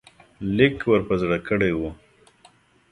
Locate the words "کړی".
1.47-1.71